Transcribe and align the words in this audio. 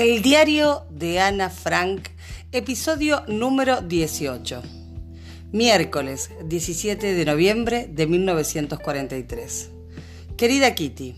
El 0.00 0.22
diario 0.22 0.86
de 0.88 1.20
Ana 1.20 1.50
Frank, 1.50 2.08
episodio 2.52 3.22
número 3.28 3.82
18. 3.82 4.62
Miércoles 5.52 6.30
17 6.42 7.12
de 7.12 7.24
noviembre 7.26 7.86
de 7.86 8.06
1943. 8.06 9.68
Querida 10.38 10.74
Kitty, 10.74 11.16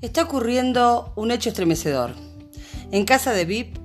está 0.00 0.24
ocurriendo 0.24 1.12
un 1.14 1.30
hecho 1.30 1.50
estremecedor. 1.50 2.10
En 2.90 3.04
casa 3.04 3.32
de 3.32 3.44
VIP 3.44 3.78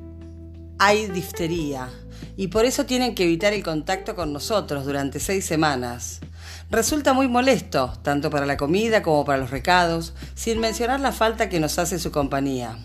hay 0.80 1.06
diftería 1.06 1.92
y 2.36 2.48
por 2.48 2.66
eso 2.66 2.88
tienen 2.88 3.14
que 3.14 3.26
evitar 3.26 3.54
el 3.54 3.62
contacto 3.62 4.16
con 4.16 4.34
nosotros 4.34 4.86
durante 4.86 5.20
seis 5.20 5.46
semanas. 5.46 6.22
Resulta 6.72 7.14
muy 7.14 7.28
molesto, 7.28 7.94
tanto 8.02 8.32
para 8.32 8.48
la 8.48 8.58
comida 8.58 9.04
como 9.04 9.24
para 9.24 9.38
los 9.38 9.52
recados, 9.52 10.16
sin 10.34 10.60
mencionar 10.60 11.00
la 11.00 11.12
falta 11.12 11.48
que 11.48 11.60
nos 11.60 11.78
hace 11.78 12.00
su 12.00 12.12
compañía. 12.12 12.80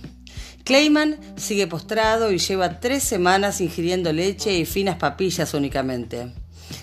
Clayman 0.65 1.19
sigue 1.37 1.67
postrado 1.67 2.31
y 2.31 2.39
lleva 2.39 2.81
tres 2.81 3.03
semanas 3.03 3.61
ingiriendo 3.61 4.13
leche 4.13 4.57
y 4.57 4.65
finas 4.65 4.97
papillas 4.97 5.55
únicamente. 5.55 6.33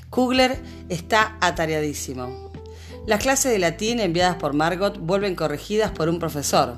Kugler 0.09 0.59
está 0.89 1.37
atareadísimo. 1.41 2.51
Las 3.05 3.21
clases 3.21 3.51
de 3.51 3.59
latín 3.59 3.99
enviadas 3.99 4.35
por 4.35 4.53
Margot 4.53 4.97
vuelven 4.99 5.35
corregidas 5.35 5.91
por 5.91 6.09
un 6.09 6.19
profesor. 6.19 6.75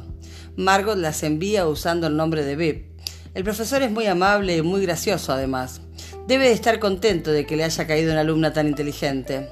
Margot 0.55 0.97
las 0.97 1.23
envía 1.23 1.67
usando 1.67 2.07
el 2.07 2.15
nombre 2.17 2.43
de 2.43 2.55
Bib. 2.55 2.85
El 3.33 3.43
profesor 3.43 3.81
es 3.81 3.91
muy 3.91 4.05
amable 4.05 4.57
y 4.57 4.61
muy 4.61 4.81
gracioso 4.81 5.31
además. 5.31 5.81
Debe 6.27 6.45
de 6.45 6.53
estar 6.53 6.79
contento 6.79 7.31
de 7.31 7.45
que 7.45 7.55
le 7.55 7.63
haya 7.63 7.87
caído 7.87 8.11
una 8.11 8.21
alumna 8.21 8.53
tan 8.53 8.67
inteligente. 8.67 9.49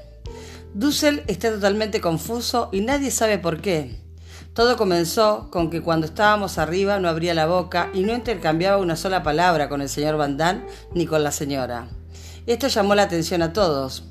Dussel 0.74 1.24
está 1.26 1.50
totalmente 1.50 2.00
confuso 2.00 2.68
y 2.72 2.82
nadie 2.82 3.10
sabe 3.10 3.38
por 3.38 3.60
qué. 3.60 4.07
Todo 4.54 4.76
comenzó 4.76 5.48
con 5.50 5.70
que 5.70 5.82
cuando 5.82 6.06
estábamos 6.06 6.58
arriba 6.58 6.98
no 6.98 7.08
abría 7.08 7.34
la 7.34 7.46
boca 7.46 7.90
y 7.94 8.00
no 8.02 8.14
intercambiaba 8.14 8.78
una 8.78 8.96
sola 8.96 9.22
palabra 9.22 9.68
con 9.68 9.80
el 9.80 9.88
señor 9.88 10.18
Damme 10.36 10.64
ni 10.94 11.06
con 11.06 11.22
la 11.22 11.30
señora. 11.30 11.88
Esto 12.46 12.68
llamó 12.68 12.94
la 12.94 13.02
atención 13.02 13.42
a 13.42 13.52
todos. 13.52 14.04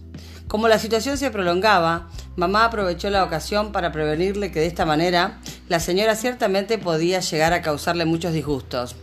Como 0.48 0.70
la 0.70 0.80
situación 0.80 1.18
se 1.18 1.32
prolongaba, 1.32 2.10
mamá 2.38 2.64
aprovechó 2.66 3.10
la 3.10 3.24
ocasión 3.24 3.74
para 3.74 3.92
prevenirle 3.92 4.52
que 4.52 4.62
de 4.62 4.68
esta 4.68 4.86
manera 4.86 5.40
la 5.68 5.82
señora 5.82 6.16
ciertamente 6.16 6.78
podía 6.78 7.20
llegar 7.20 7.52
a 7.52 7.62
causarle 7.62 8.06
muchos 8.06 8.32
disgustos. 8.32 8.96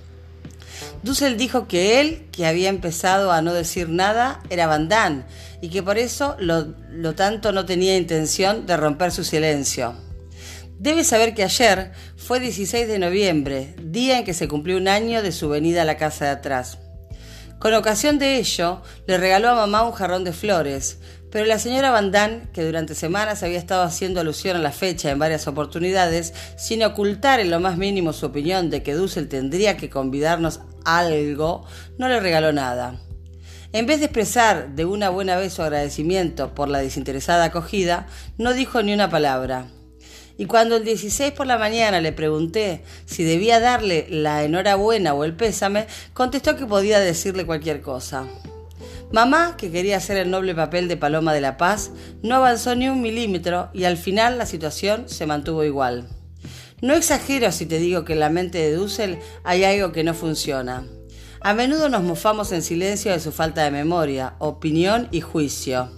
Dussel 1.02 1.36
dijo 1.36 1.68
que 1.68 2.00
él, 2.00 2.26
que 2.32 2.46
había 2.46 2.70
empezado 2.70 3.30
a 3.30 3.42
no 3.42 3.52
decir 3.52 3.90
nada, 3.90 4.40
era 4.48 4.66
Damme 4.78 5.24
y 5.60 5.68
que 5.68 5.82
por 5.82 5.98
eso 5.98 6.34
lo, 6.38 6.74
lo 6.90 7.14
tanto 7.14 7.52
no 7.52 7.66
tenía 7.66 7.96
intención 7.96 8.66
de 8.66 8.76
romper 8.76 9.12
su 9.12 9.22
silencio. 9.22 9.94
Debe 10.84 11.02
saber 11.02 11.32
que 11.32 11.44
ayer 11.44 11.92
fue 12.14 12.40
16 12.40 12.86
de 12.86 12.98
noviembre, 12.98 13.74
día 13.80 14.18
en 14.18 14.24
que 14.26 14.34
se 14.34 14.48
cumplió 14.48 14.76
un 14.76 14.86
año 14.86 15.22
de 15.22 15.32
su 15.32 15.48
venida 15.48 15.80
a 15.80 15.86
la 15.86 15.96
casa 15.96 16.26
de 16.26 16.32
atrás. 16.32 16.76
Con 17.58 17.72
ocasión 17.72 18.18
de 18.18 18.36
ello, 18.36 18.82
le 19.06 19.16
regaló 19.16 19.48
a 19.48 19.54
mamá 19.54 19.82
un 19.82 19.92
jarrón 19.92 20.24
de 20.24 20.34
flores, 20.34 20.98
pero 21.32 21.46
la 21.46 21.58
señora 21.58 21.90
Damme, 21.90 22.48
que 22.52 22.66
durante 22.66 22.94
semanas 22.94 23.42
había 23.42 23.56
estado 23.56 23.82
haciendo 23.82 24.20
alusión 24.20 24.58
a 24.58 24.60
la 24.60 24.72
fecha 24.72 25.10
en 25.10 25.18
varias 25.18 25.48
oportunidades, 25.48 26.34
sin 26.58 26.84
ocultar 26.84 27.40
en 27.40 27.50
lo 27.50 27.60
más 27.60 27.78
mínimo 27.78 28.12
su 28.12 28.26
opinión 28.26 28.68
de 28.68 28.82
que 28.82 28.92
Dussel 28.92 29.30
tendría 29.30 29.78
que 29.78 29.88
convidarnos 29.88 30.60
algo, 30.84 31.64
no 31.96 32.08
le 32.08 32.20
regaló 32.20 32.52
nada. 32.52 33.00
En 33.72 33.86
vez 33.86 34.00
de 34.00 34.04
expresar 34.04 34.74
de 34.74 34.84
una 34.84 35.08
buena 35.08 35.38
vez 35.38 35.54
su 35.54 35.62
agradecimiento 35.62 36.54
por 36.54 36.68
la 36.68 36.80
desinteresada 36.80 37.44
acogida, 37.44 38.06
no 38.36 38.52
dijo 38.52 38.82
ni 38.82 38.92
una 38.92 39.08
palabra. 39.08 39.68
Y 40.36 40.46
cuando 40.46 40.76
el 40.76 40.84
16 40.84 41.32
por 41.32 41.46
la 41.46 41.58
mañana 41.58 42.00
le 42.00 42.12
pregunté 42.12 42.82
si 43.06 43.22
debía 43.22 43.60
darle 43.60 44.06
la 44.10 44.42
enhorabuena 44.42 45.14
o 45.14 45.24
el 45.24 45.36
pésame, 45.36 45.86
contestó 46.12 46.56
que 46.56 46.66
podía 46.66 46.98
decirle 46.98 47.46
cualquier 47.46 47.80
cosa. 47.80 48.26
Mamá, 49.12 49.56
que 49.56 49.70
quería 49.70 49.98
hacer 49.98 50.16
el 50.16 50.30
noble 50.30 50.54
papel 50.54 50.88
de 50.88 50.96
Paloma 50.96 51.32
de 51.32 51.40
la 51.40 51.56
Paz, 51.56 51.92
no 52.22 52.34
avanzó 52.34 52.74
ni 52.74 52.88
un 52.88 53.00
milímetro 53.00 53.70
y 53.72 53.84
al 53.84 53.96
final 53.96 54.38
la 54.38 54.46
situación 54.46 55.08
se 55.08 55.26
mantuvo 55.26 55.62
igual. 55.62 56.08
No 56.80 56.94
exagero 56.94 57.52
si 57.52 57.64
te 57.64 57.78
digo 57.78 58.04
que 58.04 58.14
en 58.14 58.20
la 58.20 58.30
mente 58.30 58.58
de 58.58 58.74
Dussel 58.74 59.18
hay 59.44 59.62
algo 59.62 59.92
que 59.92 60.02
no 60.02 60.14
funciona. 60.14 60.84
A 61.40 61.54
menudo 61.54 61.88
nos 61.88 62.02
mofamos 62.02 62.50
en 62.50 62.62
silencio 62.62 63.12
de 63.12 63.20
su 63.20 63.30
falta 63.30 63.62
de 63.62 63.70
memoria, 63.70 64.34
opinión 64.40 65.08
y 65.12 65.20
juicio 65.20 65.90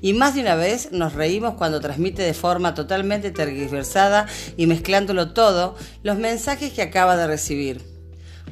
y 0.00 0.12
más 0.12 0.34
de 0.34 0.40
una 0.40 0.54
vez 0.54 0.92
nos 0.92 1.14
reímos 1.14 1.54
cuando 1.54 1.80
transmite 1.80 2.22
de 2.22 2.34
forma 2.34 2.74
totalmente 2.74 3.30
tergiversada 3.30 4.26
y 4.56 4.66
mezclándolo 4.66 5.32
todo 5.32 5.76
los 6.02 6.18
mensajes 6.18 6.72
que 6.72 6.82
acaba 6.82 7.16
de 7.16 7.26
recibir. 7.26 7.82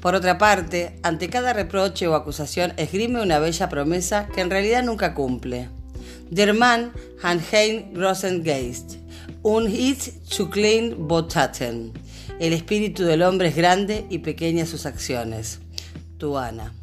Por 0.00 0.14
otra 0.14 0.38
parte, 0.38 0.98
ante 1.02 1.28
cada 1.28 1.52
reproche 1.52 2.06
o 2.06 2.14
acusación 2.14 2.72
esgrime 2.76 3.20
una 3.20 3.38
bella 3.40 3.68
promesa 3.68 4.28
que 4.28 4.40
en 4.40 4.50
realidad 4.50 4.84
nunca 4.84 5.14
cumple. 5.14 5.68
Der 6.30 6.52
Mann 6.52 6.92
hat 7.22 7.40
ein 7.52 7.94
großen 7.94 8.44
Geist 8.44 8.98
und 9.42 9.68
ist 9.68 10.30
zu 10.30 10.50
klein 10.50 11.08
botaten. 11.08 11.92
El 12.38 12.52
espíritu 12.52 13.04
del 13.04 13.22
hombre 13.22 13.48
es 13.48 13.56
grande 13.56 14.06
y 14.10 14.18
pequeñas 14.18 14.68
sus 14.68 14.86
acciones. 14.86 15.58
Tuana. 16.18 16.77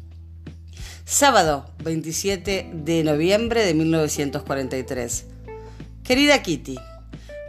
Sábado 1.08 1.66
27 1.84 2.68
de 2.74 3.04
noviembre 3.04 3.64
de 3.64 3.74
1943. 3.74 5.26
Querida 6.02 6.42
Kitty, 6.42 6.80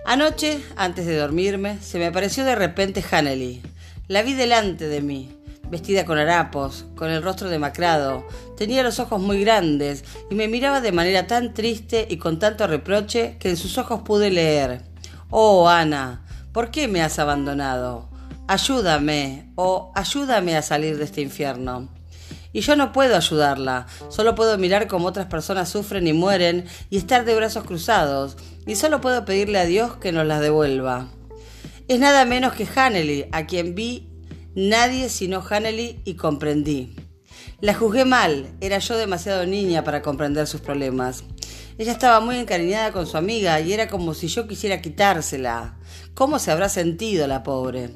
anoche, 0.06 0.62
antes 0.76 1.08
de 1.08 1.18
dormirme, 1.18 1.80
se 1.82 1.98
me 1.98 2.06
apareció 2.06 2.46
de 2.46 2.54
repente 2.54 3.04
Hannely. 3.04 3.64
La 4.08 4.22
vi 4.22 4.34
delante 4.34 4.88
de 4.88 5.02
mí, 5.02 5.36
vestida 5.72 6.06
con 6.06 6.20
harapos, 6.20 6.86
con 6.96 7.10
el 7.10 7.24
rostro 7.24 7.50
demacrado, 7.50 8.28
tenía 8.56 8.84
los 8.84 9.00
ojos 9.00 9.20
muy 9.20 9.42
grandes 9.42 10.04
y 10.30 10.36
me 10.36 10.48
miraba 10.48 10.80
de 10.80 10.92
manera 10.92 11.26
tan 11.26 11.56
triste 11.56 12.06
y 12.08 12.18
con 12.18 12.38
tanto 12.38 12.68
reproche 12.68 13.38
que 13.40 13.50
en 13.50 13.58
sus 13.58 13.80
ojos 13.80 14.02
pude 14.04 14.30
leer, 14.30 14.84
Oh, 15.32 15.68
Ana, 15.68 16.24
¿por 16.52 16.70
qué 16.70 16.88
me 16.88 17.02
has 17.02 17.18
abandonado? 17.18 18.08
Ayúdame, 18.48 19.52
o 19.56 19.66
oh, 19.66 19.92
ayúdame 19.96 20.56
a 20.56 20.62
salir 20.62 21.00
de 21.00 21.06
este 21.06 21.22
infierno. 21.22 21.97
Y 22.58 22.62
yo 22.62 22.76
no 22.76 22.92
puedo 22.92 23.16
ayudarla, 23.16 23.86
solo 24.10 24.34
puedo 24.34 24.58
mirar 24.58 24.88
cómo 24.88 25.10
otras 25.10 25.28
personas 25.28 25.70
sufren 25.70 26.08
y 26.08 26.14
mueren 26.14 26.66
y 26.90 26.98
estar 26.98 27.24
de 27.24 27.36
brazos 27.36 27.66
cruzados, 27.66 28.36
y 28.66 28.74
solo 28.74 29.00
puedo 29.00 29.26
pedirle 29.26 29.60
a 29.60 29.66
Dios 29.66 29.98
que 29.98 30.12
nos 30.12 30.26
las 30.26 30.42
devuelva. 30.42 31.08
Es 31.88 32.00
nada 32.00 32.26
menos 32.26 32.54
que 32.54 32.66
Hannely, 32.66 33.28
a 33.32 33.46
quien 33.46 33.76
vi 33.76 34.10
nadie 34.56 35.10
sino 35.10 35.44
Hannely 35.48 36.02
y 36.04 36.16
comprendí. 36.16 36.96
La 37.62 37.76
juzgué 37.76 38.06
mal, 38.06 38.48
era 38.60 38.80
yo 38.80 38.98
demasiado 38.98 39.46
niña 39.46 39.84
para 39.84 40.02
comprender 40.02 40.48
sus 40.48 40.62
problemas. 40.62 41.26
Ella 41.78 41.92
estaba 41.92 42.22
muy 42.22 42.38
encariñada 42.38 42.92
con 42.92 43.06
su 43.06 43.18
amiga 43.18 43.62
y 43.62 43.72
era 43.72 43.88
como 43.88 44.16
si 44.16 44.30
yo 44.30 44.48
quisiera 44.48 44.82
quitársela. 44.82 45.78
¿Cómo 46.16 46.40
se 46.40 46.50
habrá 46.50 46.70
sentido 46.70 47.28
la 47.28 47.44
pobre? 47.44 47.92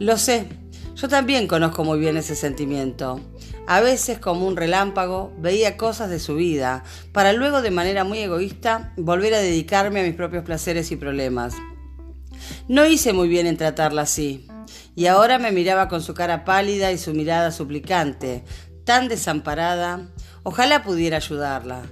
Lo 0.00 0.18
sé, 0.18 0.48
yo 0.96 1.08
también 1.08 1.46
conozco 1.46 1.84
muy 1.84 2.00
bien 2.00 2.16
ese 2.16 2.34
sentimiento. 2.34 3.20
A 3.70 3.80
veces, 3.80 4.18
como 4.18 4.48
un 4.48 4.56
relámpago, 4.56 5.32
veía 5.38 5.76
cosas 5.76 6.10
de 6.10 6.18
su 6.18 6.34
vida, 6.34 6.82
para 7.12 7.32
luego, 7.32 7.62
de 7.62 7.70
manera 7.70 8.02
muy 8.02 8.18
egoísta, 8.18 8.92
volver 8.96 9.32
a 9.32 9.38
dedicarme 9.38 10.00
a 10.00 10.02
mis 10.02 10.16
propios 10.16 10.42
placeres 10.42 10.90
y 10.90 10.96
problemas. 10.96 11.54
No 12.66 12.84
hice 12.84 13.12
muy 13.12 13.28
bien 13.28 13.46
en 13.46 13.56
tratarla 13.56 14.02
así, 14.02 14.48
y 14.96 15.06
ahora 15.06 15.38
me 15.38 15.52
miraba 15.52 15.86
con 15.86 16.02
su 16.02 16.14
cara 16.14 16.44
pálida 16.44 16.90
y 16.90 16.98
su 16.98 17.14
mirada 17.14 17.52
suplicante, 17.52 18.42
tan 18.82 19.06
desamparada. 19.06 20.08
Ojalá 20.42 20.82
pudiera 20.82 21.18
ayudarla. 21.18 21.82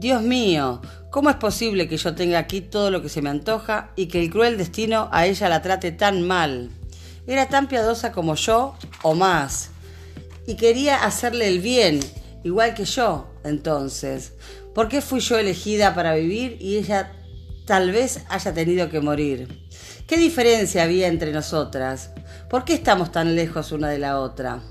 Dios 0.00 0.22
mío, 0.22 0.80
¿cómo 1.10 1.28
es 1.28 1.36
posible 1.36 1.86
que 1.86 1.98
yo 1.98 2.14
tenga 2.14 2.38
aquí 2.38 2.62
todo 2.62 2.90
lo 2.90 3.02
que 3.02 3.10
se 3.10 3.20
me 3.20 3.28
antoja 3.28 3.90
y 3.94 4.06
que 4.06 4.22
el 4.22 4.30
cruel 4.30 4.56
destino 4.56 5.10
a 5.12 5.26
ella 5.26 5.50
la 5.50 5.60
trate 5.60 5.92
tan 5.92 6.26
mal? 6.26 6.70
Era 7.26 7.50
tan 7.50 7.68
piadosa 7.68 8.10
como 8.10 8.36
yo 8.36 8.74
o 9.02 9.14
más 9.14 9.72
y 10.46 10.54
quería 10.56 11.04
hacerle 11.04 11.48
el 11.48 11.60
bien, 11.60 12.00
igual 12.44 12.74
que 12.74 12.84
yo, 12.84 13.28
entonces. 13.44 14.32
¿Por 14.74 14.88
qué 14.88 15.00
fui 15.00 15.20
yo 15.20 15.38
elegida 15.38 15.94
para 15.94 16.14
vivir 16.14 16.56
y 16.60 16.76
ella 16.76 17.12
tal 17.66 17.90
vez 17.92 18.20
haya 18.28 18.52
tenido 18.52 18.88
que 18.88 19.00
morir? 19.00 19.66
¿Qué 20.06 20.16
diferencia 20.16 20.84
había 20.84 21.08
entre 21.08 21.32
nosotras? 21.32 22.10
¿Por 22.48 22.64
qué 22.64 22.74
estamos 22.74 23.10
tan 23.10 23.34
lejos 23.34 23.72
una 23.72 23.88
de 23.88 23.98
la 23.98 24.20
otra? 24.20 24.62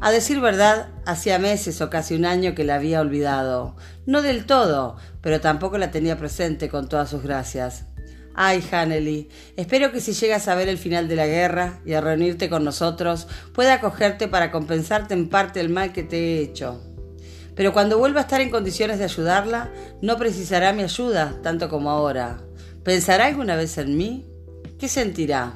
A 0.00 0.10
decir 0.10 0.40
verdad, 0.40 0.88
hacía 1.06 1.38
meses 1.38 1.80
o 1.80 1.90
casi 1.90 2.14
un 2.14 2.24
año 2.24 2.54
que 2.54 2.64
la 2.64 2.76
había 2.76 3.00
olvidado. 3.00 3.76
No 4.06 4.22
del 4.22 4.44
todo, 4.44 4.96
pero 5.22 5.40
tampoco 5.40 5.78
la 5.78 5.90
tenía 5.90 6.18
presente 6.18 6.68
con 6.68 6.88
todas 6.88 7.10
sus 7.10 7.22
gracias. 7.22 7.86
Ay, 8.36 8.64
Hannely, 8.68 9.28
espero 9.56 9.92
que 9.92 10.00
si 10.00 10.12
llegas 10.12 10.48
a 10.48 10.56
ver 10.56 10.68
el 10.68 10.76
final 10.76 11.06
de 11.06 11.14
la 11.14 11.26
guerra 11.26 11.80
y 11.86 11.92
a 11.92 12.00
reunirte 12.00 12.50
con 12.50 12.64
nosotros, 12.64 13.28
pueda 13.52 13.74
acogerte 13.74 14.26
para 14.26 14.50
compensarte 14.50 15.14
en 15.14 15.28
parte 15.28 15.60
el 15.60 15.68
mal 15.68 15.92
que 15.92 16.02
te 16.02 16.16
he 16.18 16.42
hecho. 16.42 16.82
Pero 17.54 17.72
cuando 17.72 17.96
vuelva 17.96 18.20
a 18.20 18.22
estar 18.24 18.40
en 18.40 18.50
condiciones 18.50 18.98
de 18.98 19.04
ayudarla, 19.04 19.70
no 20.02 20.16
precisará 20.16 20.72
mi 20.72 20.82
ayuda 20.82 21.36
tanto 21.44 21.68
como 21.68 21.90
ahora. 21.90 22.38
¿Pensará 22.82 23.26
alguna 23.26 23.54
vez 23.54 23.78
en 23.78 23.96
mí? 23.96 24.26
¿Qué 24.80 24.88
sentirá? 24.88 25.54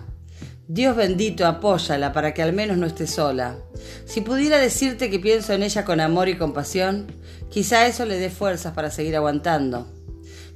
Dios 0.68 0.94
bendito, 0.94 1.46
apóyala 1.46 2.12
para 2.12 2.32
que 2.32 2.42
al 2.42 2.52
menos 2.52 2.76
no 2.76 2.86
esté 2.86 3.08
sola. 3.08 3.56
Si 4.04 4.20
pudiera 4.20 4.58
decirte 4.58 5.10
que 5.10 5.18
pienso 5.18 5.52
en 5.52 5.64
ella 5.64 5.84
con 5.84 5.98
amor 5.98 6.28
y 6.28 6.38
compasión, 6.38 7.06
quizá 7.50 7.88
eso 7.88 8.04
le 8.04 8.18
dé 8.18 8.30
fuerzas 8.30 8.72
para 8.74 8.90
seguir 8.90 9.16
aguantando. 9.16 9.97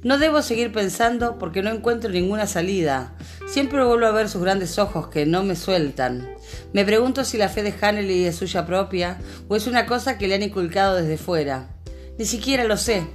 No 0.03 0.17
debo 0.17 0.41
seguir 0.41 0.73
pensando 0.73 1.39
porque 1.39 1.61
no 1.61 1.69
encuentro 1.69 2.11
ninguna 2.11 2.45
salida. 2.45 3.13
Siempre 3.47 3.83
vuelvo 3.85 4.05
a 4.05 4.11
ver 4.11 4.27
sus 4.27 4.41
grandes 4.41 4.77
ojos 4.77 5.07
que 5.07 5.25
no 5.25 5.43
me 5.43 5.55
sueltan. 5.55 6.29
Me 6.73 6.83
pregunto 6.83 7.23
si 7.23 7.37
la 7.37 7.47
fe 7.47 7.63
de 7.63 7.71
Hannelly 7.71 8.25
es 8.25 8.35
suya 8.35 8.65
propia 8.65 9.19
o 9.47 9.55
es 9.55 9.65
una 9.65 9.85
cosa 9.85 10.17
que 10.17 10.27
le 10.27 10.35
han 10.35 10.43
inculcado 10.43 10.95
desde 10.95 11.17
fuera. 11.17 11.69
Ni 12.17 12.25
siquiera 12.25 12.65
lo 12.65 12.75
sé. 12.75 13.07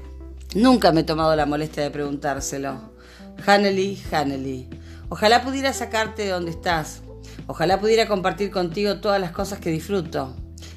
Nunca 0.55 0.91
me 0.93 1.01
he 1.01 1.05
tomado 1.05 1.37
la 1.37 1.45
molestia 1.45 1.83
de 1.83 1.91
preguntárselo. 1.91 2.93
Hannelly, 3.47 4.03
Hannelly. 4.11 4.69
Ojalá 5.11 5.43
pudiera 5.43 5.75
sacarte 5.75 6.23
de 6.23 6.31
donde 6.31 6.53
estás. 6.53 7.03
Ojalá 7.47 7.79
pudiera 7.81 8.09
compartir 8.09 8.51
contigo 8.51 9.01
todas 9.01 9.21
las 9.21 9.33
cosas 9.33 9.59
que 9.59 9.71
disfruto. 9.71 10.35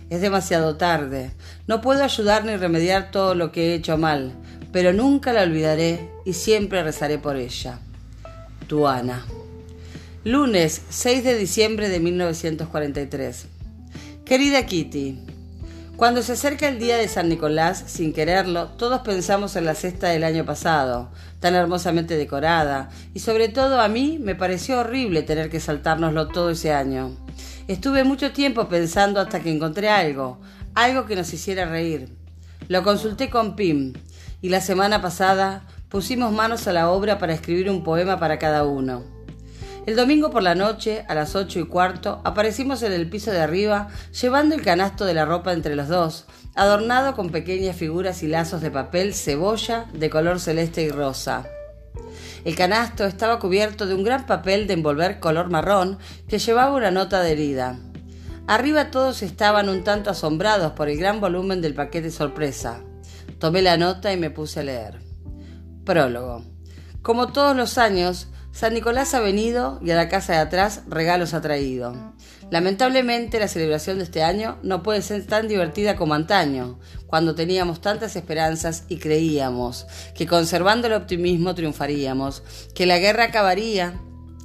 Es 0.09 0.19
demasiado 0.19 0.75
tarde. 0.75 1.31
No 1.67 1.79
puedo 1.79 2.03
ayudar 2.03 2.43
ni 2.43 2.57
remediar 2.57 3.11
todo 3.11 3.33
lo 3.33 3.53
que 3.53 3.71
he 3.71 3.75
hecho 3.75 3.97
mal, 3.97 4.33
pero 4.71 4.93
nunca 4.93 5.33
la 5.33 5.43
olvidaré 5.43 6.09
y 6.25 6.33
siempre 6.33 6.83
rezaré 6.83 7.17
por 7.17 7.35
ella. 7.35 7.79
Tu 8.67 8.87
Ana. 8.87 9.25
Lunes 10.23 10.83
6 10.89 11.23
de 11.23 11.37
diciembre 11.37 11.89
de 11.89 11.99
1943. 11.99 13.45
Querida 14.23 14.65
Kitty, 14.65 15.19
cuando 16.01 16.23
se 16.23 16.31
acerca 16.31 16.67
el 16.67 16.79
día 16.79 16.97
de 16.97 17.07
San 17.07 17.29
Nicolás, 17.29 17.83
sin 17.85 18.11
quererlo, 18.11 18.69
todos 18.69 19.01
pensamos 19.01 19.55
en 19.55 19.65
la 19.65 19.75
cesta 19.75 20.09
del 20.09 20.23
año 20.23 20.45
pasado, 20.45 21.11
tan 21.39 21.53
hermosamente 21.53 22.17
decorada, 22.17 22.89
y 23.13 23.19
sobre 23.19 23.49
todo 23.49 23.79
a 23.79 23.87
mí 23.87 24.17
me 24.19 24.33
pareció 24.33 24.79
horrible 24.79 25.21
tener 25.21 25.49
que 25.49 25.59
saltárnoslo 25.59 26.27
todo 26.27 26.49
ese 26.49 26.73
año. 26.73 27.15
Estuve 27.67 28.03
mucho 28.03 28.31
tiempo 28.31 28.67
pensando 28.67 29.19
hasta 29.19 29.41
que 29.41 29.51
encontré 29.51 29.89
algo, 29.89 30.39
algo 30.73 31.05
que 31.05 31.15
nos 31.15 31.31
hiciera 31.33 31.65
reír. 31.65 32.09
Lo 32.67 32.83
consulté 32.83 33.29
con 33.29 33.55
Pim, 33.55 33.93
y 34.41 34.49
la 34.49 34.61
semana 34.61 35.01
pasada 35.01 35.63
pusimos 35.89 36.31
manos 36.31 36.67
a 36.67 36.73
la 36.73 36.89
obra 36.89 37.19
para 37.19 37.33
escribir 37.33 37.69
un 37.69 37.83
poema 37.83 38.19
para 38.19 38.39
cada 38.39 38.65
uno. 38.65 39.03
El 39.85 39.95
domingo 39.95 40.29
por 40.29 40.43
la 40.43 40.53
noche, 40.53 41.05
a 41.07 41.15
las 41.15 41.35
ocho 41.35 41.59
y 41.59 41.65
cuarto, 41.65 42.21
aparecimos 42.23 42.83
en 42.83 42.91
el 42.91 43.09
piso 43.09 43.31
de 43.31 43.39
arriba, 43.39 43.87
llevando 44.19 44.53
el 44.53 44.61
canasto 44.61 45.05
de 45.05 45.15
la 45.15 45.25
ropa 45.25 45.53
entre 45.53 45.75
los 45.75 45.87
dos, 45.87 46.27
adornado 46.53 47.15
con 47.15 47.31
pequeñas 47.31 47.75
figuras 47.75 48.21
y 48.21 48.27
lazos 48.27 48.61
de 48.61 48.69
papel 48.69 49.15
cebolla 49.15 49.87
de 49.93 50.09
color 50.11 50.39
celeste 50.39 50.83
y 50.83 50.89
rosa. 50.89 51.47
El 52.45 52.55
canasto 52.55 53.05
estaba 53.05 53.39
cubierto 53.39 53.87
de 53.87 53.95
un 53.95 54.03
gran 54.03 54.27
papel 54.27 54.67
de 54.67 54.73
envolver 54.73 55.19
color 55.19 55.49
marrón 55.49 55.97
que 56.27 56.39
llevaba 56.39 56.75
una 56.75 56.91
nota 56.91 57.21
de 57.21 57.31
herida. 57.31 57.79
Arriba 58.47 58.91
todos 58.91 59.23
estaban 59.23 59.67
un 59.67 59.83
tanto 59.83 60.11
asombrados 60.11 60.73
por 60.73 60.89
el 60.89 60.97
gran 60.97 61.19
volumen 61.21 61.61
del 61.61 61.73
paquete 61.73 62.11
sorpresa. 62.11 62.81
Tomé 63.41 63.63
la 63.63 63.75
nota 63.75 64.13
y 64.13 64.17
me 64.17 64.29
puse 64.29 64.59
a 64.59 64.63
leer. 64.63 64.99
Prólogo. 65.83 66.45
Como 67.01 67.33
todos 67.33 67.55
los 67.55 67.79
años, 67.79 68.27
San 68.51 68.75
Nicolás 68.75 69.15
ha 69.15 69.19
venido 69.19 69.79
y 69.83 69.89
a 69.89 69.95
la 69.95 70.09
casa 70.09 70.33
de 70.33 70.39
atrás 70.39 70.83
regalos 70.87 71.33
ha 71.33 71.41
traído. 71.41 72.13
Lamentablemente 72.51 73.39
la 73.39 73.47
celebración 73.47 73.97
de 73.97 74.03
este 74.03 74.21
año 74.21 74.59
no 74.61 74.83
puede 74.83 75.01
ser 75.01 75.25
tan 75.25 75.47
divertida 75.47 75.95
como 75.95 76.13
antaño, 76.13 76.77
cuando 77.07 77.33
teníamos 77.33 77.81
tantas 77.81 78.15
esperanzas 78.15 78.83
y 78.89 78.97
creíamos 78.97 79.87
que 80.13 80.27
conservando 80.27 80.85
el 80.85 80.93
optimismo 80.93 81.55
triunfaríamos, 81.55 82.43
que 82.75 82.85
la 82.85 82.99
guerra 82.99 83.23
acabaría 83.23 83.99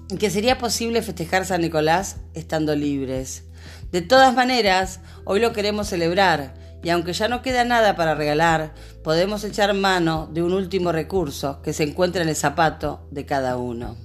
y 0.09 0.17
que 0.17 0.31
sería 0.31 0.57
posible 0.57 1.03
festejar 1.03 1.45
San 1.45 1.61
Nicolás 1.61 2.17
estando 2.33 2.75
libres. 2.75 3.46
De 3.93 4.03
todas 4.03 4.35
maneras, 4.35 5.01
hoy 5.25 5.41
lo 5.41 5.53
queremos 5.53 5.89
celebrar 5.89 6.55
y 6.83 6.91
aunque 6.91 7.13
ya 7.13 7.29
no 7.29 7.43
queda 7.43 7.65
nada 7.65 7.97
para 7.97 8.15
regalar, 8.15 8.75
podemos 9.03 9.43
echar 9.45 9.75
mano 9.75 10.29
de 10.33 10.43
un 10.43 10.53
último 10.53 10.93
recurso 10.93 11.61
que 11.63 11.73
se 11.73 11.83
encuentra 11.83 12.23
en 12.23 12.29
el 12.29 12.37
zapato 12.37 13.09
de 13.11 13.27
cada 13.27 13.57
uno. 13.57 13.97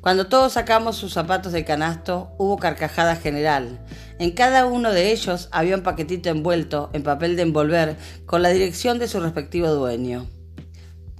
Cuando 0.00 0.26
todos 0.26 0.52
sacamos 0.52 0.96
sus 0.96 1.12
zapatos 1.12 1.52
del 1.52 1.64
canasto, 1.64 2.34
hubo 2.36 2.58
carcajada 2.58 3.16
general. 3.16 3.78
En 4.18 4.32
cada 4.32 4.66
uno 4.66 4.92
de 4.92 5.12
ellos 5.12 5.48
había 5.50 5.76
un 5.76 5.82
paquetito 5.82 6.28
envuelto 6.28 6.90
en 6.92 7.02
papel 7.02 7.36
de 7.36 7.42
envolver 7.42 7.96
con 8.26 8.42
la 8.42 8.50
dirección 8.50 8.98
de 8.98 9.08
su 9.08 9.20
respectivo 9.20 9.68
dueño. 9.68 10.28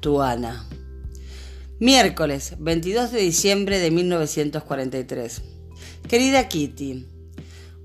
Tuana. 0.01 0.67
Miércoles 1.81 2.57
22 2.59 3.11
de 3.11 3.21
diciembre 3.21 3.79
de 3.79 3.91
1943. 3.91 5.43
Querida 6.09 6.49
Kitty, 6.49 7.09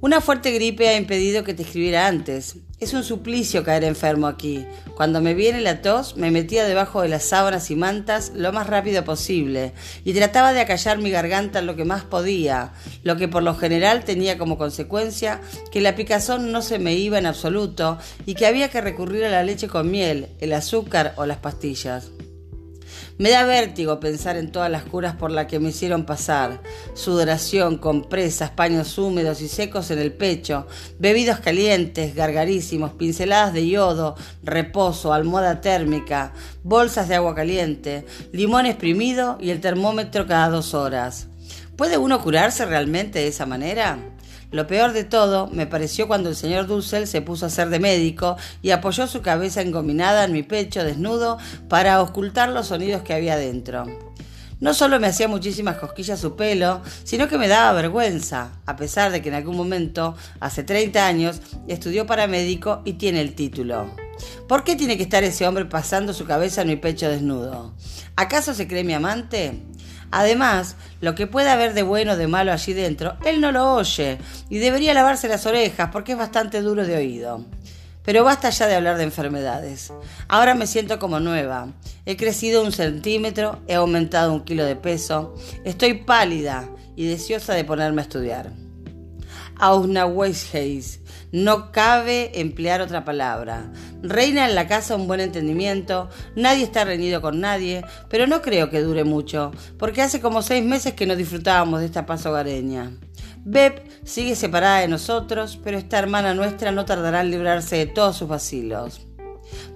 una 0.01 0.22
fuerte 0.22 0.51
gripe 0.51 0.88
ha 0.88 0.96
impedido 0.96 1.44
que 1.44 1.54
te 1.54 1.63
escribiera 1.63 2.07
antes. 2.07 2.56
Es 2.80 2.94
un 2.94 3.04
suplicio 3.04 3.66
caer 3.66 3.84
enfermo 3.84 4.28
aquí. 4.28 4.66
Cuando 4.96 5.19
me 5.19 5.34
viene 5.34 5.60
la 5.60 5.81
tos, 5.81 6.16
me 6.16 6.31
metía 6.31 6.66
debajo 6.66 7.01
de 7.01 7.10
las 7.10 7.24
sábanas 7.24 7.69
y 7.69 7.75
mantas 7.75 8.31
lo 8.34 8.54
más 8.54 8.68
rápido 8.68 9.04
posible 9.04 9.74
y 10.06 10.13
trataba 10.13 10.54
de 10.54 10.62
acallar 10.62 11.00
mi 11.00 11.12
garganta 11.12 11.62
lo 11.62 11.75
que 11.75 11.84
más 11.84 12.06
podía, 12.06 12.72
lo 13.04 13.18
que 13.18 13.28
por 13.28 13.44
lo 13.44 13.56
general 13.56 14.06
tenía 14.06 14.38
como 14.38 14.57
consecuencia 14.57 15.42
que 15.69 15.81
la 15.81 15.96
picazón 15.96 16.54
no 16.54 16.62
se 16.62 16.80
me 16.80 16.94
iba 16.94 17.18
en 17.18 17.25
absoluto 17.25 17.98
y 18.25 18.36
que 18.36 18.45
había 18.45 18.69
que 18.69 18.80
recurrir 18.80 19.25
a 19.25 19.30
la 19.30 19.44
leche 19.44 19.68
con 19.68 19.92
miel, 19.92 20.30
el 20.40 20.54
azúcar 20.54 21.13
o 21.18 21.25
las 21.25 21.40
pastillas. 21.40 22.12
Me 23.18 23.30
da 23.30 23.46
vértigo 23.46 24.00
pensar 24.00 24.38
en 24.38 24.51
todas 24.51 24.72
las 24.72 24.84
curas 24.84 25.16
por 25.16 25.31
las 25.31 25.48
que 25.48 25.60
me 25.60 25.69
hicieron 25.69 26.06
pasar. 26.06 26.62
Sudoración, 26.94 27.78
compresas, 27.78 28.50
paños 28.51 28.98
húmedos 28.98 29.42
y 29.42 29.48
secos 29.48 29.92
en 29.92 30.00
el 30.00 30.13
pecho, 30.13 30.68
bebidos 31.00 31.40
calientes, 31.40 32.16
gargarísimos, 32.16 32.94
pinceladas 32.94 33.54
de 33.54 33.68
yodo, 33.68 34.16
reposo, 34.44 35.13
almohada 35.13 35.62
térmica, 35.62 36.34
bolsas 36.63 37.07
de 37.07 37.16
agua 37.16 37.36
caliente, 37.36 38.06
limón 38.31 38.66
exprimido 38.66 39.38
y 39.40 39.50
el 39.50 39.62
termómetro 39.62 40.28
cada 40.28 40.50
dos 40.50 40.74
horas. 40.74 41.28
¿Puede 41.75 41.98
uno 41.98 42.22
curarse 42.22 42.66
realmente 42.66 43.19
de 43.19 43.28
esa 43.28 43.45
manera? 43.45 43.98
Lo 44.51 44.66
peor 44.66 44.94
de 44.94 45.04
todo 45.04 45.48
me 45.48 45.68
pareció 45.68 46.07
cuando 46.07 46.30
el 46.30 46.36
señor 46.36 46.66
Dussel 46.66 47.06
se 47.07 47.22
puso 47.22 47.46
a 47.46 47.50
ser 47.50 47.69
de 47.69 47.80
médico 47.80 48.36
y 48.62 48.72
apoyó 48.72 49.06
su 49.06 49.22
cabeza 49.22 49.62
engominada 49.62 50.24
en 50.24 50.31
mi 50.31 50.42
pecho 50.42 50.84
desnudo 50.84 51.38
para 51.68 52.01
ocultar 52.01 52.50
los 52.50 52.68
sonidos 52.68 53.04
que 53.04 53.13
había 53.13 53.38
dentro. 53.38 53.86
No 54.60 54.74
solo 54.74 55.00
me 55.00 55.07
hacía 55.07 55.30
muchísimas 55.30 55.78
cosquillas 55.78 56.19
su 56.19 56.35
pelo, 56.35 56.81
sino 57.06 57.30
que 57.30 57.38
me 57.38 57.47
daba 57.47 57.71
vergüenza, 57.73 58.52
a 58.66 58.76
pesar 58.76 59.12
de 59.12 59.21
que 59.21 59.30
en 59.30 59.35
algún 59.35 59.56
momento, 59.56 60.16
hace 60.42 60.64
30 60.64 61.06
años, 61.06 61.42
estudió 61.68 62.06
para 62.06 62.28
médico 62.28 62.81
y 62.83 62.94
tiene 62.94 63.21
el 63.21 63.35
título. 63.35 63.90
¿Por 64.50 64.66
qué 64.66 64.76
tiene 64.76 64.97
que 64.97 65.04
estar 65.04 65.23
ese 65.23 65.47
hombre 65.47 65.64
pasando 65.66 66.14
su 66.14 66.26
cabeza 66.26 66.64
en 66.64 66.68
mi 66.68 66.76
pecho 66.76 67.07
desnudo? 67.07 67.73
¿Acaso 68.18 68.54
se 68.54 68.68
cree 68.68 68.83
mi 68.83 68.94
amante? 68.94 69.62
Además, 70.11 70.75
lo 71.01 71.16
que 71.16 71.28
pueda 71.28 71.54
haber 71.54 71.73
de 71.73 71.83
bueno 71.83 72.13
o 72.13 72.18
de 72.18 72.28
malo 72.28 72.51
allí 72.51 72.73
dentro, 72.73 73.18
él 73.25 73.42
no 73.42 73.51
lo 73.51 73.73
oye 73.73 74.18
y 74.49 74.57
debería 74.57 74.94
lavarse 74.94 75.28
las 75.28 75.45
orejas 75.45 75.89
porque 75.92 76.13
es 76.13 76.18
bastante 76.18 76.61
duro 76.61 76.85
de 76.85 76.97
oído. 76.97 77.45
Pero 78.04 78.23
basta 78.23 78.49
ya 78.49 78.66
de 78.66 78.75
hablar 78.75 78.97
de 78.97 79.04
enfermedades. 79.04 79.94
Ahora 80.28 80.56
me 80.56 80.66
siento 80.66 80.97
como 80.97 81.19
nueva. 81.19 81.68
He 82.06 82.18
crecido 82.18 82.63
un 82.63 82.71
centímetro, 82.71 83.61
he 83.68 83.75
aumentado 83.75 84.33
un 84.33 84.44
kilo 84.44 84.66
de 84.66 84.75
peso, 84.75 85.35
estoy 85.63 85.94
pálida 85.94 86.68
y 86.95 87.06
deseosa 87.06 87.54
de 87.54 87.66
ponerme 87.66 88.01
a 88.01 88.06
estudiar. 88.06 88.51
Ausna 89.59 90.06
Weisheis. 90.06 91.01
No 91.31 91.71
cabe 91.71 92.40
emplear 92.40 92.81
otra 92.81 93.06
palabra. 93.06 93.71
Reina 94.02 94.48
en 94.48 94.56
la 94.56 94.68
casa 94.68 94.95
un 94.95 95.07
buen 95.07 95.19
entendimiento, 95.19 96.09
nadie 96.36 96.64
está 96.64 96.86
reñido 96.86 97.21
con 97.21 97.40
nadie, 97.40 97.86
pero 98.09 98.26
no 98.26 98.42
creo 98.42 98.69
que 98.69 98.81
dure 98.81 99.04
mucho, 99.04 99.52
porque 99.78 100.02
hace 100.02 100.21
como 100.21 100.42
seis 100.42 100.64
meses 100.64 100.94
que 100.94 101.06
no 101.06 101.16
disfrutábamos 101.16 101.81
de 101.81 101.86
esta 101.86 102.06
paz 102.06 102.26
hogareña. 102.26 102.92
Beb 103.45 103.83
sigue 104.04 104.36
separada 104.36 104.80
de 104.80 104.88
nosotros, 104.88 105.59
pero 105.64 105.78
esta 105.78 106.00
hermana 106.00 106.33
nuestra 106.33 106.71
no 106.71 106.86
tardará 106.86 107.21
en 107.21 107.31
librarse 107.31 107.78
de 107.78 107.86
todos 107.86 108.18
sus 108.18 108.28
vacilos. 108.28 109.06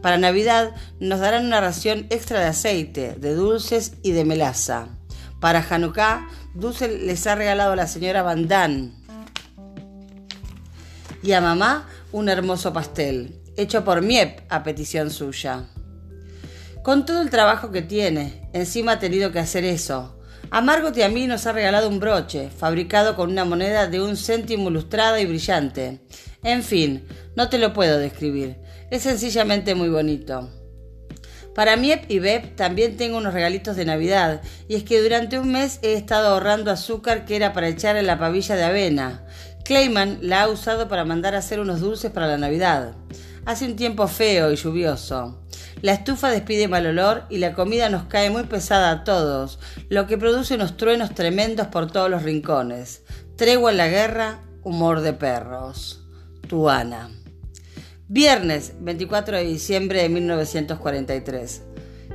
Para 0.02 0.18
Navidad 0.18 0.76
nos 1.00 1.20
darán 1.20 1.46
una 1.46 1.62
ración 1.62 2.08
extra 2.10 2.40
de 2.40 2.48
aceite, 2.48 3.16
de 3.20 3.36
dulces 3.36 3.94
y 4.02 4.12
de 4.12 4.26
melaza. 4.26 4.88
Para 5.40 5.66
Hanukkah, 5.68 6.28
Dulce 6.54 6.88
les 6.88 7.26
ha 7.26 7.34
regalado 7.34 7.74
a 7.74 7.76
la 7.76 7.88
señora 7.88 8.22
Van 8.22 8.48
y 11.24 11.32
a 11.32 11.42
mamá 11.42 11.88
un 12.12 12.30
hermoso 12.30 12.74
pastel, 12.74 13.42
hecho 13.56 13.84
por 13.84 14.02
Miep 14.02 14.42
a 14.50 14.62
petición 14.64 15.10
suya. 15.10 15.64
Con 16.84 17.06
todo 17.06 17.22
el 17.22 17.30
trabajo 17.30 17.72
que 17.72 17.82
tiene, 17.82 18.50
encima 18.52 18.94
ha 18.94 19.00
tenido 19.00 19.32
que 19.32 19.40
hacer 19.40 19.64
eso. 19.64 20.20
A 20.52 20.62
Margot 20.62 20.96
y 20.98 21.02
a 21.02 21.10
mí 21.10 21.26
nos 21.26 21.48
ha 21.48 21.54
regalado 21.54 21.88
un 21.88 22.00
broche, 22.00 22.50
fabricado 22.50 23.16
con 23.16 23.32
una 23.32 23.46
moneda 23.46 23.88
de 23.88 24.02
un 24.02 24.18
céntimo 24.18 24.70
ilustrada 24.70 25.20
y 25.22 25.26
brillante. 25.26 26.02
En 26.44 26.62
fin, 26.62 27.08
no 27.36 27.50
te 27.50 27.58
lo 27.58 27.74
puedo 27.74 27.98
describir. 27.98 28.58
Es 28.92 29.04
sencillamente 29.04 29.76
muy 29.76 29.90
bonito. 29.90 30.52
Para 31.56 31.76
Miep 31.78 32.10
y 32.10 32.20
Beb 32.20 32.56
también 32.56 32.98
tengo 32.98 33.18
unos 33.18 33.34
regalitos 33.34 33.76
de 33.76 33.86
Navidad, 33.86 34.42
y 34.68 34.76
es 34.76 34.84
que 34.84 35.02
durante 35.02 35.38
un 35.38 35.52
mes 35.52 35.80
he 35.84 35.94
estado 35.94 36.30
ahorrando 36.30 36.72
azúcar 36.72 37.26
que 37.26 37.36
era 37.36 37.54
para 37.54 37.68
echar 37.68 37.96
en 37.96 38.08
la 38.08 38.18
pavilla 38.18 38.56
de 38.56 38.64
avena. 38.64 39.26
Clayman 39.64 40.20
la 40.22 40.44
ha 40.44 40.50
usado 40.50 40.90
para 40.90 41.06
mandar 41.06 41.36
a 41.36 41.38
hacer 41.38 41.62
unos 41.62 41.80
dulces 41.80 42.12
para 42.12 42.28
la 42.28 42.38
Navidad. 42.38 42.96
Hace 43.46 43.66
un 43.66 43.78
tiempo 43.78 44.08
feo 44.08 44.52
y 44.52 44.58
lluvioso. 44.58 45.40
La 45.82 45.94
estufa 45.94 46.30
despide 46.30 46.68
mal 46.68 46.86
olor 46.86 47.24
y 47.30 47.38
la 47.38 47.54
comida 47.54 47.90
nos 47.90 48.04
cae 48.04 48.30
muy 48.30 48.44
pesada 48.44 48.92
a 48.92 49.04
todos, 49.04 49.60
lo 49.90 50.06
que 50.06 50.18
produce 50.18 50.56
unos 50.56 50.76
truenos 50.76 51.16
tremendos 51.16 51.68
por 51.68 51.92
todos 51.92 52.10
los 52.10 52.24
rincones. 52.24 53.04
Tregua 53.38 53.72
en 53.72 53.78
la 53.78 53.88
guerra, 53.88 54.40
humor 54.64 55.02
de 55.02 55.14
perros. 55.14 56.02
Tuana. 56.48 57.10
Viernes 58.10 58.74
24 58.80 59.38
de 59.38 59.46
diciembre 59.46 60.02
de 60.02 60.10
1943. 60.10 61.62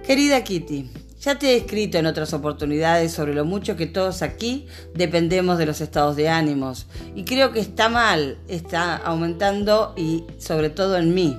Querida 0.06 0.44
Kitty, 0.44 0.90
ya 1.20 1.38
te 1.38 1.52
he 1.52 1.56
escrito 1.56 1.98
en 1.98 2.06
otras 2.06 2.32
oportunidades 2.32 3.12
sobre 3.12 3.34
lo 3.34 3.44
mucho 3.44 3.76
que 3.76 3.86
todos 3.86 4.22
aquí 4.22 4.66
dependemos 4.94 5.58
de 5.58 5.66
los 5.66 5.80
estados 5.80 6.16
de 6.16 6.28
ánimos 6.28 6.86
y 7.14 7.24
creo 7.24 7.52
que 7.52 7.60
está 7.60 7.88
mal, 7.88 8.38
está 8.48 8.96
aumentando 8.96 9.94
y 9.96 10.24
sobre 10.38 10.70
todo 10.70 10.96
en 10.96 11.14
mí. 11.14 11.36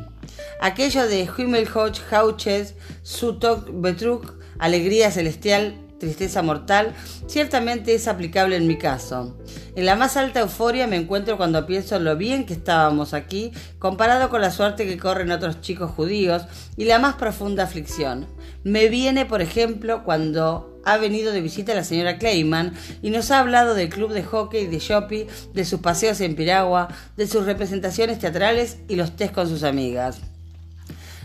Aquello 0.62 1.08
de 1.08 1.28
Himmelhoch, 1.38 2.00
Hauches, 2.12 2.76
Sutok, 3.04 3.70
Betrug, 3.72 4.40
alegría 4.58 5.12
celestial, 5.12 5.76
tristeza 6.00 6.42
mortal, 6.42 6.94
ciertamente 7.28 7.94
es 7.94 8.08
aplicable 8.08 8.56
en 8.56 8.68
mi 8.68 8.78
caso. 8.78 9.38
En 9.76 9.86
la 9.86 9.96
más 9.96 10.18
alta 10.18 10.40
euforia 10.40 10.88
me 10.88 10.96
encuentro 10.96 11.38
cuando 11.38 11.66
pienso 11.66 11.98
en 11.98 12.06
lo 12.06 12.18
bien 12.18 12.46
que 12.46 12.54
estábamos 12.54 13.14
aquí, 13.14 13.52
comparado 13.78 14.30
con 14.30 14.42
la 14.42 14.52
suerte 14.52 14.86
que 14.86 14.98
corren 14.98 15.32
otros 15.32 15.62
chicos 15.62 15.92
judíos, 15.92 16.44
y 16.76 16.86
la 16.86 17.00
más 17.00 17.16
profunda 17.16 17.64
aflicción. 17.64 18.28
Me 18.64 18.90
viene, 18.90 19.26
por 19.26 19.42
ejemplo, 19.42 20.04
cuando 20.04 20.82
ha 20.86 20.98
venido 20.98 21.32
de 21.32 21.42
visita 21.42 21.74
la 21.74 21.84
señora 21.84 22.18
Clayman 22.18 22.74
y 23.02 23.10
nos 23.10 23.32
ha 23.32 23.40
hablado 23.40 23.74
del 23.74 23.90
club 23.90 24.12
de 24.12 24.24
hockey 24.24 24.68
de 24.68 24.80
Shopping, 24.80 25.26
de 25.54 25.66
sus 25.66 25.80
paseos 25.80 26.20
en 26.22 26.36
Piragua, 26.36 26.90
de 27.16 27.28
sus 27.28 27.46
representaciones 27.46 28.20
teatrales 28.20 28.78
y 28.88 28.96
los 28.96 29.16
test 29.16 29.34
con 29.34 29.48
sus 29.48 29.64
amigas. 29.64 30.20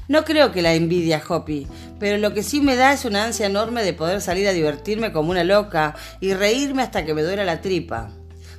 No 0.07 0.25
creo 0.25 0.53
que 0.53 0.63
la 0.63 0.75
envidia 0.75 1.23
Hoppy, 1.27 1.67
pero 1.99 2.19
lo 2.19 2.35
que 2.35 2.43
sí 2.43 2.61
me 2.61 2.77
da 2.77 2.93
es 2.93 3.05
una 3.05 3.25
ansia 3.25 3.47
enorme 3.47 3.83
de 3.83 3.95
poder 3.95 4.21
salir 4.21 4.47
a 4.47 4.53
divertirme 4.53 5.13
como 5.13 5.31
una 5.31 5.45
loca 5.45 5.95
y 6.21 6.35
reírme 6.35 6.83
hasta 6.83 7.05
que 7.05 7.15
me 7.15 7.23
duela 7.23 7.45
la 7.45 7.63
tripa. 7.63 8.11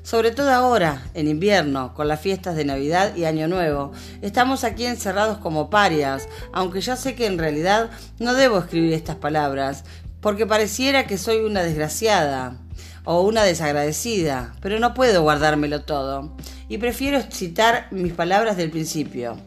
Sobre 0.06 0.30
todo 0.30 0.52
ahora, 0.52 1.02
en 1.16 1.28
invierno, 1.28 1.96
con 1.96 2.08
las 2.08 2.22
fiestas 2.22 2.56
de 2.56 2.64
Navidad 2.64 3.16
y 3.16 3.26
Año 3.26 3.48
Nuevo. 3.48 3.92
Estamos 4.22 4.64
aquí 4.64 4.86
encerrados 4.86 5.40
como 5.40 5.72
parias, 5.72 6.30
aunque 6.54 6.80
yo 6.82 6.96
sé 6.96 7.16
que 7.16 7.26
en 7.26 7.40
realidad 7.40 7.90
no 8.20 8.36
debo 8.36 8.60
escribir 8.60 8.94
estas 8.94 9.16
palabras, 9.16 9.84
porque 10.22 10.46
pareciera 10.46 11.08
que 11.08 11.18
soy 11.18 11.40
una 11.40 11.64
desgraciada 11.64 12.60
o 13.04 13.22
una 13.22 13.42
desagradecida, 13.42 14.54
pero 14.62 14.78
no 14.78 14.94
puedo 14.94 15.24
guardármelo 15.24 15.86
todo. 15.86 16.38
Y 16.70 16.78
prefiero 16.78 17.24
citar 17.24 17.88
mis 17.90 18.14
palabras 18.14 18.58
del 18.58 18.70
principio. 18.70 19.38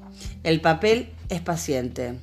El 0.43 0.61
papel 0.61 1.13
es 1.29 1.41
paciente. 1.41 2.19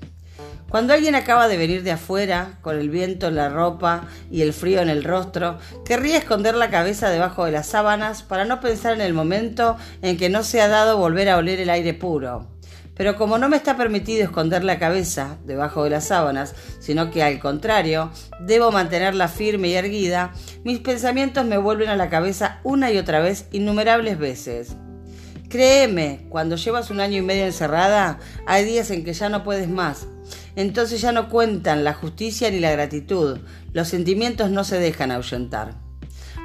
Cuando 0.69 0.93
alguien 0.93 1.15
acaba 1.15 1.47
de 1.47 1.57
venir 1.57 1.83
de 1.83 1.91
afuera, 1.91 2.57
con 2.61 2.77
el 2.77 2.89
viento 2.89 3.27
en 3.27 3.35
la 3.35 3.49
ropa 3.49 4.07
y 4.31 4.41
el 4.41 4.51
frío 4.51 4.81
en 4.81 4.89
el 4.89 5.03
rostro, 5.03 5.59
querría 5.85 6.17
esconder 6.17 6.55
la 6.55 6.69
cabeza 6.69 7.09
debajo 7.09 7.45
de 7.45 7.51
las 7.51 7.67
sábanas 7.67 8.23
para 8.23 8.45
no 8.45 8.59
pensar 8.59 8.93
en 8.93 9.01
el 9.01 9.13
momento 9.13 9.77
en 10.01 10.17
que 10.17 10.29
no 10.29 10.43
se 10.43 10.61
ha 10.61 10.67
dado 10.67 10.97
volver 10.97 11.29
a 11.29 11.37
oler 11.37 11.59
el 11.59 11.69
aire 11.69 11.93
puro. 11.93 12.47
Pero 12.95 13.15
como 13.15 13.37
no 13.37 13.47
me 13.47 13.57
está 13.57 13.77
permitido 13.77 14.23
esconder 14.23 14.63
la 14.63 14.79
cabeza 14.79 15.37
debajo 15.45 15.83
de 15.83 15.91
las 15.91 16.05
sábanas, 16.05 16.55
sino 16.79 17.11
que 17.11 17.21
al 17.21 17.39
contrario, 17.39 18.09
debo 18.39 18.71
mantenerla 18.71 19.27
firme 19.27 19.67
y 19.67 19.75
erguida, 19.75 20.33
mis 20.63 20.79
pensamientos 20.79 21.45
me 21.45 21.57
vuelven 21.57 21.89
a 21.89 21.97
la 21.97 22.09
cabeza 22.09 22.59
una 22.63 22.91
y 22.91 22.97
otra 22.97 23.19
vez 23.19 23.47
innumerables 23.51 24.17
veces. 24.17 24.75
Créeme, 25.49 26.25
cuando 26.29 26.55
llevas 26.55 26.89
un 26.89 27.01
año 27.01 27.17
y 27.17 27.21
medio 27.21 27.45
encerrada, 27.45 28.17
hay 28.47 28.65
días 28.65 28.89
en 28.91 29.03
que 29.03 29.13
ya 29.13 29.29
no 29.29 29.43
puedes 29.43 29.69
más. 29.69 30.07
Entonces 30.55 31.01
ya 31.01 31.11
no 31.11 31.29
cuentan 31.29 31.83
la 31.83 31.93
justicia 31.93 32.49
ni 32.49 32.59
la 32.59 32.71
gratitud. 32.71 33.39
Los 33.73 33.89
sentimientos 33.89 34.49
no 34.51 34.63
se 34.63 34.79
dejan 34.79 35.11
ahuyentar. 35.11 35.85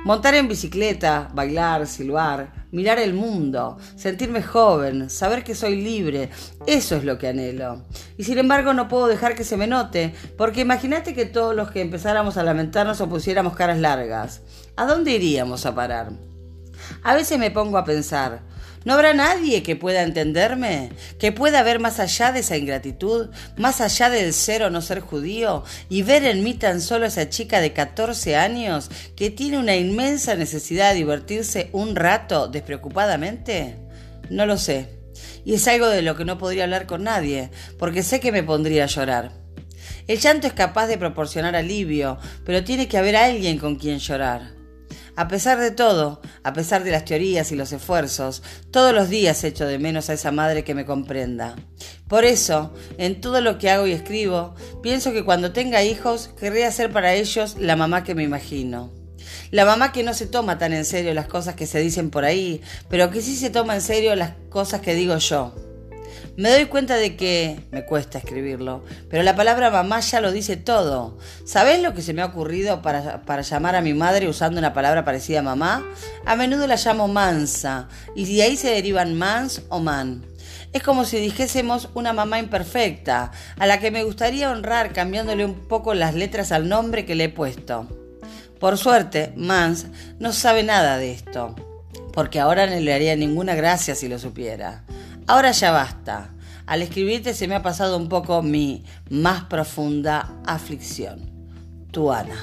Montar 0.05 0.35
en 0.35 0.49
bicicleta, 0.49 1.31
bailar, 1.35 1.87
silbar, 1.87 2.53
mirar 2.73 2.99
el 2.99 3.13
mundo, 3.13 3.77
sentirme 3.97 4.43
joven, 4.43 5.11
saber 5.11 5.45
que 5.45 5.55
soy 5.55 5.77
libre, 5.77 6.31
eso 6.67 6.97
es 6.97 7.05
lo 7.05 7.19
que 7.19 7.29
anhelo. 7.29 7.85
Y 8.17 8.25
sin 8.25 8.39
embargo 8.39 8.73
no 8.73 8.89
puedo 8.89 9.09
dejar 9.09 9.35
que 9.35 9.45
se 9.45 9.59
me 9.59 9.67
note, 9.67 10.15
porque 10.39 10.63
imagínate 10.63 11.13
que 11.13 11.27
todos 11.27 11.55
los 11.55 11.71
que 11.71 11.83
empezáramos 11.83 12.39
a 12.39 12.43
lamentarnos 12.43 13.03
o 13.03 13.11
pusiéramos 13.11 13.55
caras 13.55 13.79
largas. 13.79 14.41
¿A 14.75 14.87
dónde 14.87 15.13
iríamos 15.13 15.67
a 15.67 15.75
parar? 15.75 16.13
A 17.03 17.15
veces 17.15 17.39
me 17.39 17.51
pongo 17.51 17.77
a 17.77 17.85
pensar, 17.85 18.41
¿No 18.83 18.95
habrá 18.95 19.13
nadie 19.13 19.63
que 19.63 19.77
pueda 19.77 20.03
entenderme? 20.03 20.91
¿Que 21.19 21.33
pueda 21.33 21.63
ver 21.63 21.81
más 21.81 22.01
allá 22.01 22.33
de 22.33 22.41
esa 22.41 22.57
ingratitud, 22.57 23.29
más 23.59 23.83
allá 23.83 24.09
del 24.09 24.33
ser 24.33 24.63
o 24.63 24.71
no 24.71 24.81
ser 24.81 25.01
judío, 25.01 25.65
y 25.91 26.03
ver 26.03 26.25
en 26.25 26.43
mí 26.43 26.55
tan 26.55 26.81
solo 26.81 27.05
esa 27.05 27.29
chica 27.29 27.61
de 27.61 27.75
14 27.75 28.37
años 28.37 28.91
que 29.17 29.29
tiene 29.29 29.59
una 29.59 29.77
inmensa 29.77 30.35
necesidad 30.35 30.91
de 30.91 30.97
divertirse 30.97 31.69
un 31.73 31.95
rato 31.95 32.49
despreocupadamente? 32.49 33.77
No 34.31 34.47
lo 34.47 34.57
sé. 34.57 34.89
Y 35.45 35.55
es 35.55 35.69
algo 35.69 35.89
de 35.89 36.01
lo 36.01 36.17
que 36.17 36.25
no 36.25 36.39
podría 36.39 36.65
hablar 36.65 36.87
con 36.87 37.05
nadie, 37.05 37.51
porque 37.79 38.03
sé 38.03 38.19
que 38.19 38.33
me 38.33 38.43
pondría 38.43 38.85
a 38.85 38.87
llorar. 38.87 39.33
El 40.07 40.19
llanto 40.19 40.47
es 40.47 40.55
capaz 40.55 40.87
de 40.87 40.97
proporcionar 40.97 41.55
alivio, 41.55 42.19
pero 42.47 42.65
tiene 42.65 42.89
que 42.89 42.97
haber 42.97 43.17
alguien 43.17 43.59
con 43.59 43.77
quien 43.77 43.99
llorar. 43.99 44.60
A 45.17 45.29
pesar 45.29 45.59
de 45.59 45.71
todo, 45.71 46.21
a 46.43 46.53
pesar 46.53 46.85
de 46.85 46.91
las 46.91 47.05
teorías 47.05 47.53
y 47.53 47.57
los 47.57 47.73
esfuerzos, 47.73 48.43
todos 48.71 48.95
los 48.95 49.09
días 49.09 49.45
echo 49.45 49.67
de 49.67 49.79
menos 49.79 50.09
a 50.09 50.15
esa 50.15 50.33
madre 50.33 50.65
que 50.65 50.75
me 50.75 50.85
comprenda. 50.85 51.57
Por 52.09 52.25
eso, 52.25 52.73
en 52.99 53.21
todo 53.21 53.41
lo 53.41 53.59
que 53.59 53.71
hago 53.71 53.87
y 53.87 53.93
escribo, 53.93 54.55
pienso 54.83 55.13
que 55.13 55.25
cuando 55.25 55.53
tenga 55.53 55.83
hijos, 55.83 56.31
querría 56.39 56.71
ser 56.73 56.93
para 56.93 57.15
ellos 57.15 57.57
la 57.59 57.77
mamá 57.77 58.05
que 58.05 58.15
me 58.15 58.23
imagino. 58.23 58.93
La 59.51 59.65
mamá 59.65 59.93
que 59.93 60.03
no 60.03 60.15
se 60.15 60.27
toma 60.27 60.59
tan 60.59 60.73
en 60.73 60.85
serio 60.85 61.13
las 61.15 61.27
cosas 61.27 61.55
que 61.55 61.67
se 61.67 61.81
dicen 61.81 62.11
por 62.11 62.25
ahí, 62.25 62.61
pero 62.89 63.11
que 63.11 63.21
sí 63.21 63.37
se 63.37 63.51
toma 63.51 63.75
en 63.75 63.83
serio 63.83 64.15
las 64.17 64.33
cosas 64.49 64.81
que 64.81 64.95
digo 64.95 65.17
yo. 65.19 65.70
Me 66.37 66.51
doy 66.51 66.67
cuenta 66.67 66.97
de 66.97 67.17
que 67.17 67.61
me 67.71 67.85
cuesta 67.85 68.19
escribirlo, 68.19 68.85
pero 69.09 69.23
la 69.23 69.37
palabra 69.37 69.71
mamá 69.71 70.01
ya 70.01 70.21
lo 70.21 70.33
dice 70.33 70.57
todo. 70.57 71.19
¿Sabés 71.45 71.83
lo 71.83 71.95
que 71.95 72.03
se 72.03 72.13
me 72.13 72.23
ha 72.23 72.27
ocurrido 72.27 72.83
para, 72.83 73.23
para, 73.23 73.43
llamar 73.43 73.77
a 73.77 73.83
mi 73.83 73.95
madre 73.95 74.29
usando 74.29 74.59
una 74.59 74.73
palabra 74.73 75.05
parecida 75.05 75.41
a 75.41 75.43
mamá? 75.43 75.85
A 76.25 76.37
menudo 76.37 76.67
la 76.67 76.77
llamo 76.77 77.09
mansa, 77.09 77.89
y 78.15 78.25
de 78.35 78.43
ahí 78.43 78.57
se 78.57 78.71
derivan 78.71 79.19
mans 79.19 79.63
o 79.69 79.81
man. 79.81 80.25
Es 80.73 80.83
como 80.85 81.05
si 81.05 81.19
dijésemos 81.19 81.89
una 81.95 82.13
mamá 82.13 82.39
imperfecta, 82.39 83.33
a 83.59 83.67
la 83.67 83.81
que 83.81 83.91
me 83.91 84.05
gustaría 84.05 84.51
honrar 84.51 84.93
cambiándole 84.93 85.45
un 85.45 85.67
poco 85.67 85.95
las 85.95 86.15
letras 86.15 86.53
al 86.53 86.69
nombre 86.69 87.05
que 87.05 87.17
le 87.17 87.25
he 87.25 87.29
puesto. 87.29 87.89
Por 88.61 88.79
suerte, 88.79 89.33
Mans 89.37 89.87
no 90.19 90.33
sabe 90.33 90.63
nada 90.63 90.99
de 90.99 91.13
esto, 91.13 91.57
porque 92.13 92.39
ahora 92.39 92.67
no 92.67 92.79
le 92.79 92.93
haría 92.93 93.17
ninguna 93.17 93.55
gracia 93.55 93.95
si 93.95 94.07
lo 94.07 94.19
supiera. 94.19 94.85
Ahora 95.31 95.53
ya 95.53 95.71
basta. 95.71 96.35
Al 96.67 96.83
escribirte 96.83 97.35
se 97.35 97.47
me 97.47 97.55
ha 97.55 97.63
pasado 97.63 97.97
un 97.97 98.09
poco 98.09 98.43
mi 98.43 98.83
más 99.11 99.45
profunda 99.45 100.29
aflicción. 100.45 101.21
Tu 101.93 102.11
Ana. 102.11 102.35